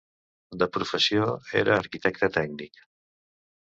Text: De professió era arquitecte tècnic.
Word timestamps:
De 0.63 0.67
professió 0.77 1.29
era 1.63 1.79
arquitecte 1.85 2.35
tècnic. 2.43 2.85